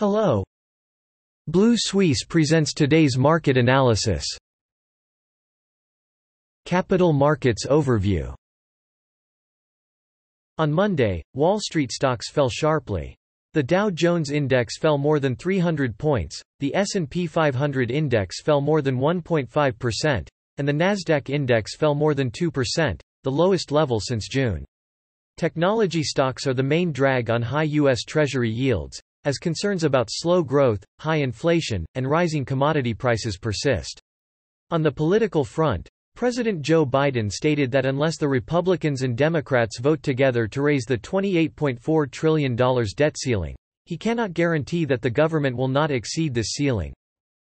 [0.00, 0.42] Hello.
[1.46, 4.24] Blue Suisse presents today's market analysis.
[6.64, 8.34] Capital Markets Overview
[10.56, 13.14] On Monday, Wall Street stocks fell sharply.
[13.52, 18.80] The Dow Jones Index fell more than 300 points, the S&P 500 Index fell more
[18.80, 24.64] than 1.5%, and the Nasdaq Index fell more than 2%, the lowest level since June.
[25.36, 28.02] Technology stocks are the main drag on high U.S.
[28.04, 34.00] Treasury yields, as concerns about slow growth, high inflation, and rising commodity prices persist.
[34.70, 40.02] On the political front, President Joe Biden stated that unless the Republicans and Democrats vote
[40.02, 45.68] together to raise the $28.4 trillion debt ceiling, he cannot guarantee that the government will
[45.68, 46.92] not exceed this ceiling.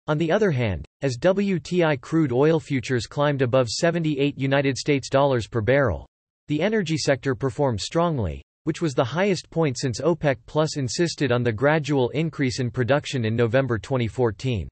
[0.09, 5.47] On the other hand, as WTI crude oil futures climbed above 78 United States dollars
[5.47, 6.09] per barrel,
[6.49, 11.43] the energy sector performed strongly, which was the highest point since OPEC Plus insisted on
[11.43, 14.69] the gradual increase in production in November 2014.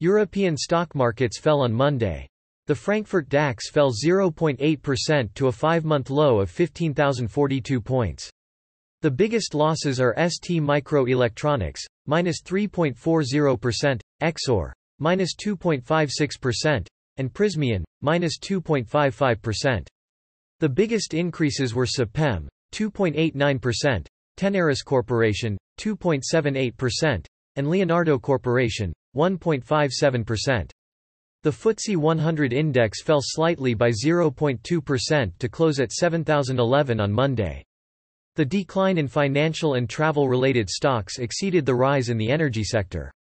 [0.00, 2.26] European stock markets fell on Monday.
[2.66, 8.30] The Frankfurt DAX fell 0.8% to a five-month low of 15,042 points.
[9.02, 16.86] The biggest losses are ST Microelectronics, minus 3.40%, Exor, minus 2.56%,
[17.16, 19.86] and Prysmian, minus 2.55%.
[20.60, 24.06] The biggest increases were Saipem, 2.89%,
[24.36, 30.70] Tenaris Corporation, 2.78%, and Leonardo Corporation, 1.57%.
[31.42, 37.64] The FTSE 100 index fell slightly by 0.2% to close at 7,011 on Monday.
[38.36, 43.12] The decline in financial and travel-related stocks exceeded the rise in the energy sector.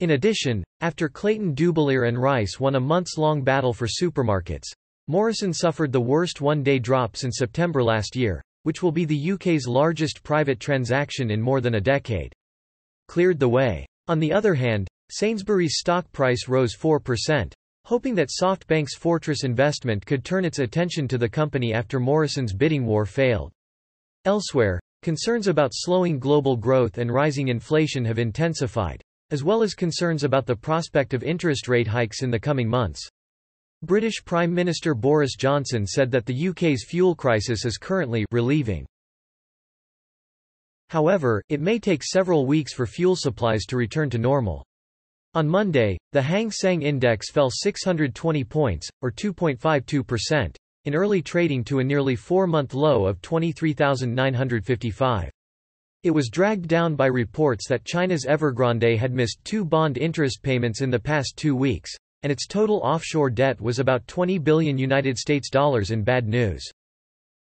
[0.00, 4.72] In addition, after Clayton Dubilier and Rice won a months-long battle for supermarkets,
[5.06, 9.66] Morrison suffered the worst one-day drop since September last year, which will be the UK's
[9.66, 12.32] largest private transaction in more than a decade.
[13.08, 13.86] Cleared the way.
[14.08, 17.52] On the other hand, Sainsbury's stock price rose 4%,
[17.84, 22.86] hoping that SoftBank's Fortress investment could turn its attention to the company after Morrison's bidding
[22.86, 23.50] war failed.
[24.24, 30.24] Elsewhere, concerns about slowing global growth and rising inflation have intensified, as well as concerns
[30.24, 33.08] about the prospect of interest rate hikes in the coming months.
[33.82, 38.84] British Prime Minister Boris Johnson said that the UK's fuel crisis is currently relieving.
[40.90, 44.62] However, it may take several weeks for fuel supplies to return to normal.
[45.34, 50.54] On Monday, the Hang Seng Index fell 620 points, or 2.52%,
[50.84, 55.30] in early trading to a nearly four-month low of 23,955.
[56.02, 60.82] It was dragged down by reports that China's Evergrande had missed two bond interest payments
[60.82, 65.16] in the past two weeks, and its total offshore debt was about 20 billion United
[65.18, 66.68] States dollars in bad news.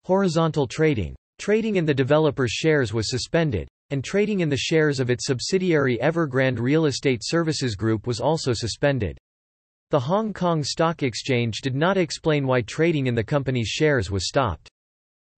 [0.05, 1.15] Horizontal trading.
[1.39, 5.97] Trading in the developer's shares was suspended, and trading in the shares of its subsidiary
[6.01, 9.17] Evergrande Real Estate Services Group was also suspended.
[9.89, 14.27] The Hong Kong Stock Exchange did not explain why trading in the company's shares was
[14.27, 14.69] stopped.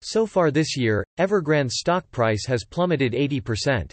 [0.02, 3.92] So far this year, Evergrande's stock price has plummeted 80%.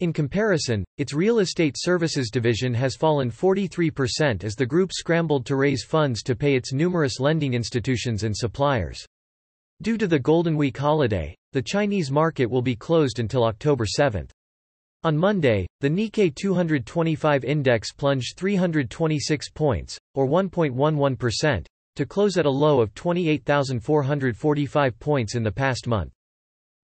[0.00, 5.56] In comparison, its real estate services division has fallen 43% as the group scrambled to
[5.56, 9.04] raise funds to pay its numerous lending institutions and suppliers.
[9.82, 14.28] Due to the Golden Week holiday, the Chinese market will be closed until October 7.
[15.02, 21.66] On Monday, the Nikkei 225 index plunged 326 points, or 1.11%,
[21.96, 26.12] to close at a low of 28,445 points in the past month.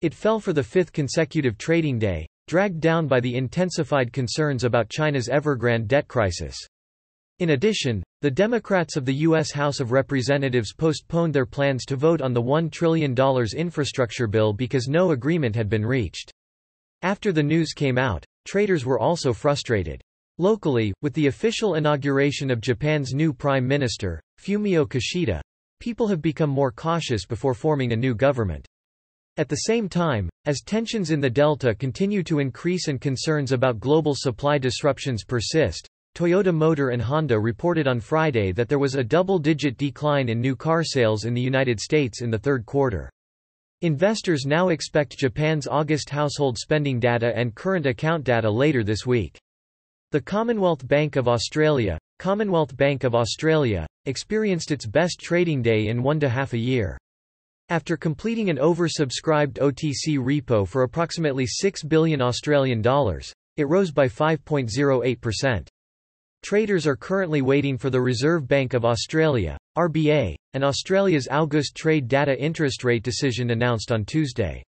[0.01, 4.89] It fell for the fifth consecutive trading day, dragged down by the intensified concerns about
[4.89, 6.57] China's Evergrande debt crisis.
[7.41, 9.51] In addition, the Democrats of the U.S.
[9.51, 13.15] House of Representatives postponed their plans to vote on the $1 trillion
[13.57, 16.31] infrastructure bill because no agreement had been reached.
[17.03, 20.01] After the news came out, traders were also frustrated.
[20.39, 25.41] Locally, with the official inauguration of Japan's new prime minister, Fumio Kishida,
[25.81, 28.67] people have become more cautious before forming a new government.
[29.37, 33.81] At the same time, as tensions in the Delta continue to increase and concerns about
[33.81, 39.03] global supply disruptions persist, Toyota Motor and Honda reported on Friday that there was a
[39.03, 43.11] double-digit decline in new car sales in the United States in the third quarter.
[43.81, 49.37] Investors now expect Japan's August household spending data and current account data later this week.
[50.13, 56.05] The Commonwealth Bank of Australia, Commonwealth Bank of Australia, experienced its best trading day in
[56.05, 56.97] one to half a year.
[57.71, 64.07] After completing an oversubscribed OTC repo for approximately 6 billion Australian dollars, it rose by
[64.07, 65.67] 5.08%.
[66.43, 72.07] Traders are currently waiting for the Reserve Bank of Australia, RBA, and Australia's August trade
[72.07, 74.63] data interest rate decision announced on Tuesday.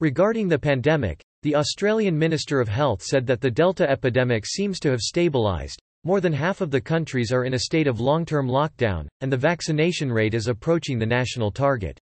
[0.00, 4.90] Regarding the pandemic, the Australian Minister of Health said that the Delta epidemic seems to
[4.90, 9.08] have stabilised, more than half of the countries are in a state of long-term lockdown,
[9.22, 11.98] and the vaccination rate is approaching the national target.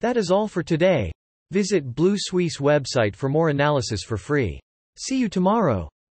[0.00, 1.10] That is all for today.
[1.52, 4.60] Visit Blue Suisse website for more analysis for free.
[4.98, 5.88] See you tomorrow.